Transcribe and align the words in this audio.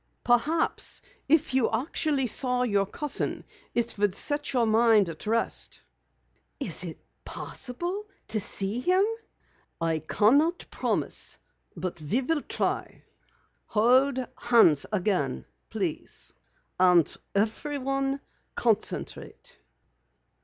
"Perhaps, 0.23 1.03
if 1.29 1.53
you 1.53 1.69
actually 1.71 2.25
saw 2.25 2.63
your 2.63 2.87
cousin 2.87 3.43
it 3.75 3.99
would 3.99 4.15
set 4.15 4.51
your 4.51 4.65
mind 4.65 5.09
at 5.09 5.27
rest." 5.27 5.79
"Is 6.59 6.83
it 6.83 6.97
possible 7.23 8.09
to 8.29 8.39
see 8.39 8.79
him?" 8.79 9.05
"I 9.79 9.99
cannot 9.99 10.65
promise, 10.71 11.37
but 11.77 12.01
we 12.01 12.21
will 12.23 12.41
try. 12.41 13.03
Hold 13.67 14.17
hands 14.39 14.87
again 14.91 15.45
please, 15.69 16.33
and 16.79 17.15
everyone 17.35 18.21
concentrate." 18.55 19.59